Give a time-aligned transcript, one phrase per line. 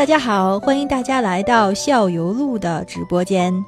[0.00, 3.62] 大家好，欢迎大家来到校游路的直播间。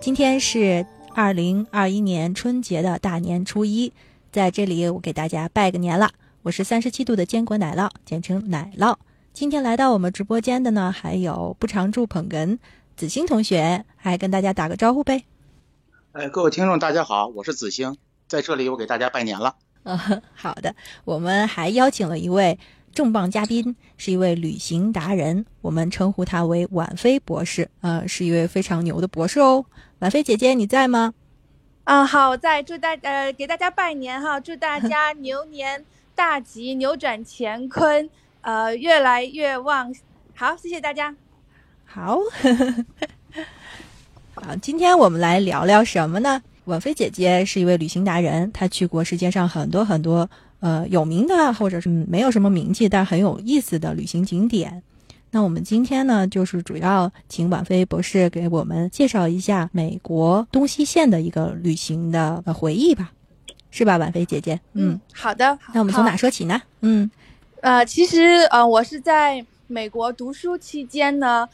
[0.00, 3.92] 今天是二零二一年春节的大年初一，
[4.32, 6.10] 在这里我给大家拜个年了。
[6.42, 8.96] 我是三十七度的坚果奶酪，简称奶酪。
[9.32, 12.58] 今天来到我们直播间的呢，还有不常驻捧哏
[12.96, 15.22] 子星同学，还跟大家打个招呼呗。
[16.10, 19.54] 哎，各位听众大家好，我是子星，在这里我给大家拜年了。
[19.84, 19.96] 嗯，
[20.34, 22.58] 好的，我们还邀请了一位。
[22.96, 29.66] 重磅嘉宾是一位旅行达人，我们称呼他为婉菲博士，呃，是一位非常牛的博士哦。
[29.98, 31.12] 婉菲姐姐，你在吗？
[31.84, 38.08] 啊，好，在，祝大呃给大家拜年哈，祝大家 牛年大吉，扭转乾坤，
[38.40, 39.94] 呃，越来越旺。
[40.34, 41.14] 好，谢谢大家。
[41.84, 42.18] 好，
[44.32, 46.42] 好，今天我们来聊聊什么呢？
[46.64, 50.30] 婉菲姐姐是一位旅行达人，她去过世界上很多很多。
[50.60, 54.82] 呃，有名的或者是没有什么名气但很有意思的旅行景点。
[55.32, 63.12] 那我们今天呢，就是主要请婉菲博士给我们介绍一下美国东西线的一个旅行的回忆吧，
[63.70, 64.58] 是吧，婉菲姐姐？
[64.72, 65.58] 嗯，好的。
[65.74, 66.62] 那我们从哪说起呢？
[66.80, 67.10] 嗯，
[67.60, 71.46] 呃，其实呃，我是在美国读书期间呢，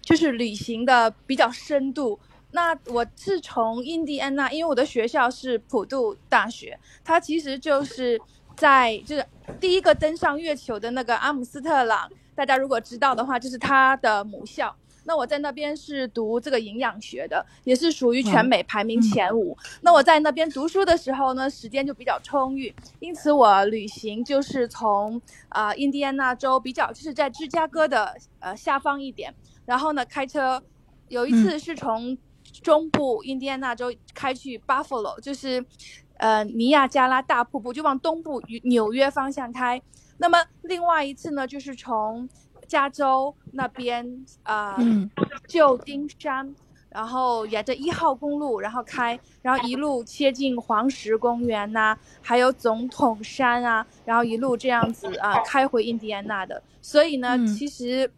[0.00, 2.18] 就是旅行的比较深度。
[2.50, 8.20] 那我是从印第安纳，因为我的学校是普渡大学，它其实就是。
[8.56, 9.24] 在就是
[9.60, 14.74] 第一个登上月球的那个阿姆斯特朗，大家如果知道的话，就是他的母校。
[15.04, 19.56] 那我在那边是读这个营养学的，也是属于全美排名前五。
[19.80, 30.62] 那我在那边读书的时候呢，时间就比较充裕，因此我旅行就是从啊印第安纳州比较就是在芝加哥的呃下方一点，然后呢开车，
[31.08, 32.16] 有一次是从
[32.62, 35.64] 中部印第安纳州开去 Buffalo，就是。
[36.22, 39.80] 呃，尼亚加拉大瀑布就往东部纽约方向开。
[40.18, 42.28] 那么另外一次呢，就是从
[42.68, 44.76] 加州那边啊，
[45.48, 46.54] 旧金山，
[46.90, 56.62] 然后沿着一号公路，然后开，然后一路切进黄石公园呐，还有总统山啊，然后一路这样子啊开回印第安纳的。
[56.82, 58.12] 所以呢，其实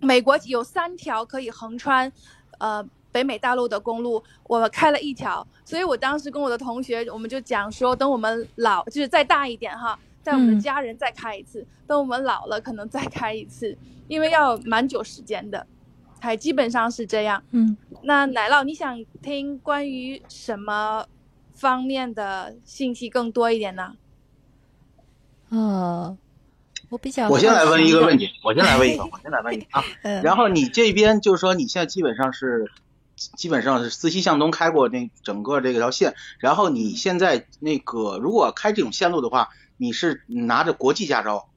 [0.00, 2.12] 美国有三条可以横穿，
[2.58, 2.84] 呃。
[3.16, 13.74] 北美大陆的公路，我开了一条，所以我当时跟我的同学，我们就讲说，等我们老，就是再大一点哈，在我们的家人再开一次，等我们老了可能再开一次，
[14.06, 15.66] 因为要蛮久时间的，
[16.20, 17.42] 还基本上是这样。
[17.52, 21.06] 嗯，那奶酪，你想听关于什么
[21.54, 23.94] 方面的信息更多一点呢？
[25.48, 26.14] 呃，
[26.90, 29.82] 我比较，我先来问一个问题，我先来问一个， 我先来问你啊，
[30.22, 32.70] 然后你这边就是说你现在基本上是。
[33.16, 41.48] 基本上是自西向东开过那整个这条线，然后你现在那个如果开这种线路的话，你是拿着国际驾照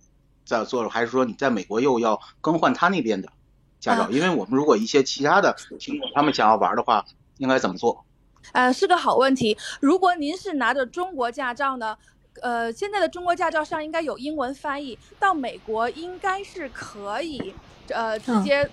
[0.45, 3.29] 在做，还是说你在美国又要更换他那边的
[3.81, 4.09] 驾照？
[4.09, 7.05] 因为我们如果一些其他的听众他们想要玩的话，
[7.37, 8.05] 应该怎么做？
[8.53, 9.57] 呃，是个好问题。
[9.81, 11.97] 如果您是拿着中国驾照呢，
[12.41, 17.53] 呃，现在的中国驾照上应该有英文翻译，到美国应该是可以，
[17.89, 18.69] 呃，直接。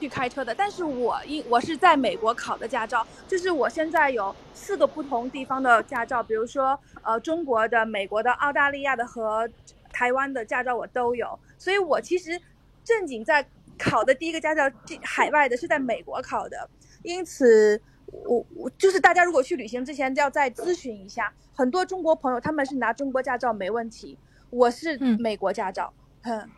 [0.00, 9.46] 去开车的，但是我因我是在美国考的驾照，就是我现在有四个不同地方的驾照，比如说呃中国的、美国的、澳大利亚的和
[9.92, 12.40] 台湾的驾照我都有，所以我其实
[12.82, 13.46] 正经在
[13.78, 16.66] 考的第一个驾照，海外的是在美国考的，
[17.02, 17.78] 因此
[18.24, 24.16] 我我就是大家如果去旅行之前要再咨询一下，很多中国朋友他们是拿中国驾照没问题，
[24.48, 25.92] 我是美国驾照，
[26.22, 26.48] 哼，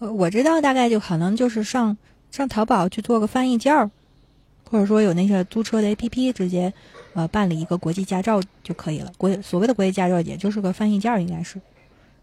[0.00, 1.96] 我知道大概就可能就是上。
[2.36, 3.88] 上淘宝去做个翻译件儿，
[4.68, 6.72] 或者说有那些租车的 APP，直接
[7.12, 9.12] 呃办理一个国际驾照就可以了。
[9.16, 11.60] 国所谓的国际驾照，也就是个翻译件儿，应该是。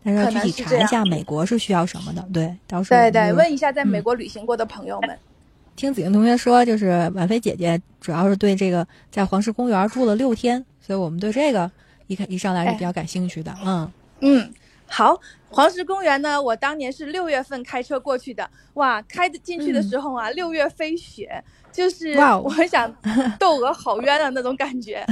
[0.04, 2.28] 但是要具体查一下美国是需要什么的。
[2.34, 5.18] 对，到时候对对，问一下在美国旅行过的朋友们。
[5.78, 11.72] 听子英同学说，就是婉菲姐姐主要是对这个在黄石公园住了六天，所以我们对这个
[12.08, 13.56] 一看一上来是比较感兴趣的。
[13.64, 14.52] 嗯嗯。
[14.92, 15.18] 好，
[15.50, 16.40] 黄石公园呢？
[16.42, 21.42] 我当年是六月份开车过去的，哇，开进去的时候啊，六月飞雪，
[21.72, 22.94] 就是我想
[23.40, 25.06] 窦娥好冤啊那种感觉。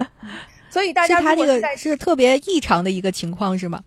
[0.70, 3.84] 所以大家他这个是特别异常的一个情况是吗？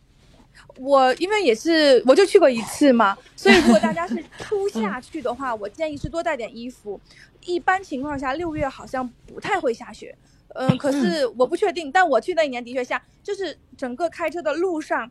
[0.78, 7.00] 我因为也是，我就去过一次嘛，所以如果大家是 初夏去的话，我建议是多带点衣服。
[7.46, 10.16] 一般情况下，六月好像不太会下雪，
[10.56, 11.92] 嗯，可是我不确定。
[11.92, 15.10] 但我去那一年的确下，就是整个开车的路上，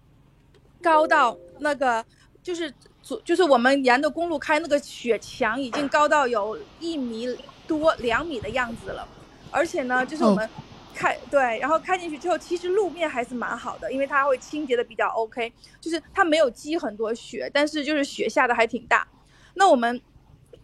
[0.83, 2.05] 高到那个
[2.43, 7.35] 就是左就是我们沿着公路开那个雪墙已经高到有一米
[7.67, 9.07] 多两米的样子了，
[9.51, 10.49] 而且呢，就是我们。
[10.95, 15.51] 开对，然后开进去之后，其实路面还是蛮好的，因为它会清洁的比较 OK，
[15.81, 19.09] 就是它没有积很多雪，但是就是雪下的还挺大。
[19.55, 19.99] 那我们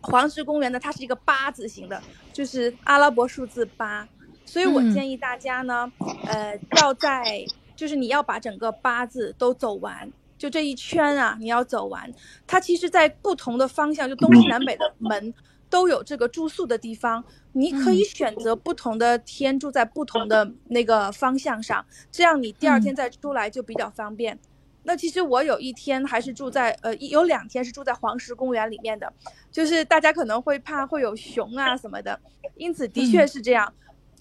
[0.03, 1.99] 黄石公园呢，它是一个八字形的，
[2.31, 4.06] 就是阿拉伯数字八，
[4.44, 5.91] 所以我建议大家呢，
[6.26, 7.43] 呃，要在
[7.79, 12.13] 就是你要把整个八字都走完，就这一圈啊，你要走完。
[12.45, 15.33] 它其实，在不同的方向，就东西南北的门。
[15.71, 17.23] 都有这个住宿的地方，
[17.53, 24.39] 你可以选择不同的天住在不同的那个方向上，这样你第二天再出来就比较方便。
[24.85, 29.13] 那其实我有一天还是住在呃，有两天是住在黄石公园里面的，
[29.53, 32.19] 就是大家可能会怕会有熊啊什么的，
[32.57, 33.71] 因此的确是这样。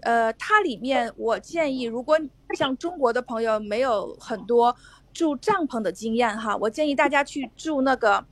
[0.01, 2.17] 呃，它里面我建议，如果
[2.55, 4.75] 像中国的朋友没有很多
[5.13, 8.25] 住帐篷的经验哈，我建议大家去住那个，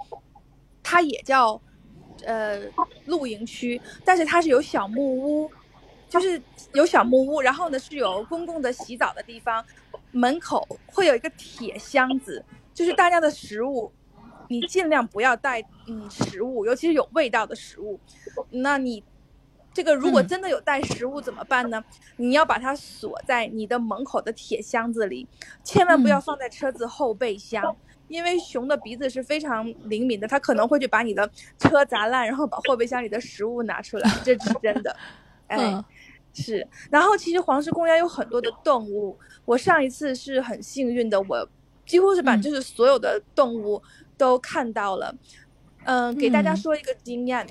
[0.84, 1.62] 它也叫。
[2.26, 2.62] 呃，
[3.08, 5.04] 露营区，但是它是有小木
[5.44, 5.52] 屋，
[6.10, 6.42] 就是
[6.74, 9.64] 有小木屋，然后呢是有公共的洗澡的地方，
[10.12, 13.92] 门口会有一个铁箱子，就是大家的食物，
[14.48, 18.00] 你尽量不要带嗯食物，尤其是有味道的食物。
[18.50, 19.04] 那你
[19.76, 21.84] 这个如果真的有带食物怎么办呢？
[22.16, 25.28] 你要把它锁在你的门口的铁箱子里，
[25.66, 27.76] 千万不要放在车子后备箱。
[28.08, 34.96] 因为熊的鼻子是非常灵敏的，它可能会去把你的车砸烂，然后把后备箱里的食物拿出来，这是真的。
[35.48, 35.84] 哎，
[36.34, 36.66] 是。
[36.90, 41.50] 然后其实黄石公园有很多的动物，我上一次是很幸运的，我
[41.86, 43.82] 几乎是把就是所有的动物
[44.16, 45.14] 都看到了。
[45.84, 47.46] 嗯，给大家说一个经验，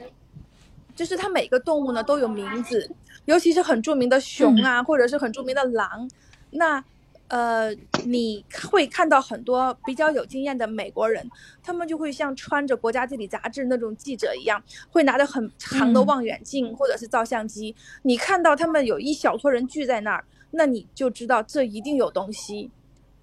[0.95, 2.91] 就是它每个动物呢都有名字，
[3.25, 6.09] 尤其是很著名的熊啊，或者是很著名的狼，
[6.51, 6.85] 那。
[7.29, 7.75] 呃，
[8.05, 11.27] 你会看到很多比较有经验的美国人，
[11.63, 17.75] 他们就会像穿着国家地理杂志那种记者一样，会拿着很长的望远镜或者是照相机。
[18.03, 22.71] 你看到他们有一小撮人聚在那儿，那你就知道这一定有东西，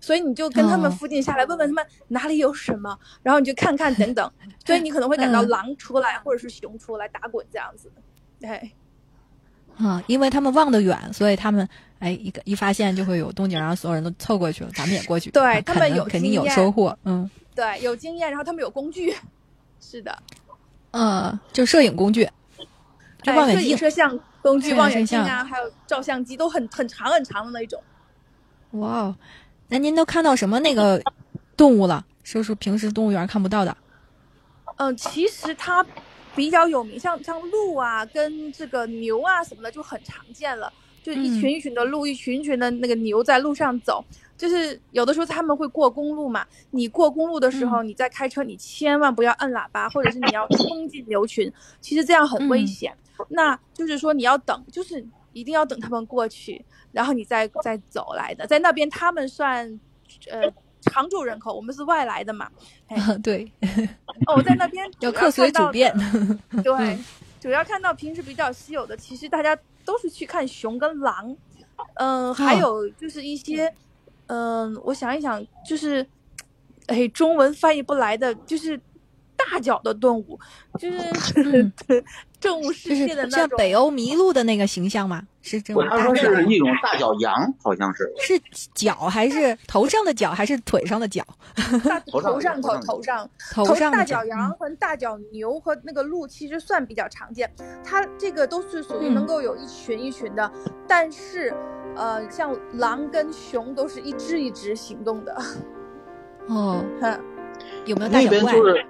[0.02, 4.30] 所以你就跟他们附近下来，问问他们哪里有什么，然后你就看看等等。
[4.66, 7.90] 所以你可能会感到狼出来或者是熊出来打滚这样子，
[8.40, 8.72] 对。
[9.78, 11.68] 啊，因为他们望得远，所以他们
[12.00, 15.32] 哎一个一发现就会有动静，然后所有人都凑过去了，咱们也过去。
[15.32, 19.16] 对他们有肯定有收获，嗯，对，有经验，然后他们有工具，
[19.80, 20.16] 是的，
[20.92, 22.30] 嗯，就摄影工具，
[23.28, 27.82] 望远镜、摄像工具、望远镜啊，还有照相机，都很很长很长的那种。
[28.72, 29.16] 哇哦，
[29.72, 31.02] 那您都看到什么那个
[31.58, 32.06] 动物了？
[32.22, 33.76] 说说平时动物园看不到的。
[34.76, 35.84] 嗯，其实它。
[36.34, 40.72] 比较有名，像像鹿啊，跟这个牛啊什么的就很常见了，
[41.04, 44.02] 就一群一群的鹿，一群一群的那个牛在路上走，
[44.38, 51.52] 就是有的时候他们会过公路嘛，你过公路的时候，你在开车，你千万不要摁喇叭，或者是你要冲进牛群，
[51.82, 52.96] 其实这样很危险。
[53.28, 59.80] 那就是说你要等，就是一定要等他们过去，然后你再再走来的，在那边他们算，
[60.30, 60.52] 呃。
[60.86, 62.50] 常住人口，我们是外来的嘛？
[63.22, 63.52] 对。
[64.26, 65.96] 哦，我在那边 要客随主便。
[66.64, 66.98] 对，
[67.40, 71.38] 主要看到平时比较稀有的，其实大家都是去看熊跟狼。
[71.98, 73.72] 嗯，还有就是一些，
[74.26, 76.04] 嗯，我想一想，就是，
[76.88, 78.76] 哎，中文翻译不来的，就是
[79.50, 80.40] 大脚的动物，
[80.78, 81.72] 就是
[82.40, 85.22] 正物世界的那种，像北欧麋鹿的那个形象吗？
[85.42, 87.34] 是这种，他说是一种大脚羊，
[87.64, 88.12] 好像是。
[88.20, 88.40] 是
[88.74, 91.26] 脚还是头上的脚还是腿上的脚？
[92.12, 97.52] 头上头头上头上大脚羊和大脚牛和那个鹿其实算比较常见，
[97.84, 100.52] 它这个都是属于能够有一群一群的，
[100.88, 101.54] 但是
[101.96, 105.42] 呃，像狼跟熊都是一只一只行动的。
[106.48, 106.84] 哦，
[107.86, 108.40] 有没有大脚怪？
[108.42, 108.86] 那边就是，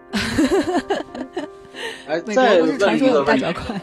[2.08, 3.82] 哎，在传说有大脚怪。